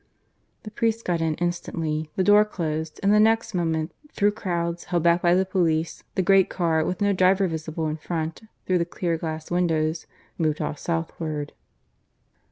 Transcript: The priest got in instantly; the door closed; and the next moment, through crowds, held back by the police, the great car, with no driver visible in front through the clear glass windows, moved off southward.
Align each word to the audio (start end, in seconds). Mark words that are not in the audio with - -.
The 0.63 0.71
priest 0.71 1.05
got 1.05 1.21
in 1.21 1.35
instantly; 1.35 2.09
the 2.15 2.23
door 2.23 2.43
closed; 2.43 2.99
and 3.03 3.13
the 3.13 3.19
next 3.19 3.53
moment, 3.53 3.91
through 4.11 4.31
crowds, 4.31 4.85
held 4.85 5.03
back 5.03 5.21
by 5.21 5.35
the 5.35 5.45
police, 5.45 6.03
the 6.15 6.23
great 6.23 6.49
car, 6.49 6.83
with 6.83 7.01
no 7.01 7.13
driver 7.13 7.47
visible 7.47 7.85
in 7.87 7.97
front 7.97 8.41
through 8.65 8.79
the 8.79 8.83
clear 8.85 9.15
glass 9.19 9.51
windows, 9.51 10.07
moved 10.39 10.59
off 10.59 10.79
southward. 10.79 11.53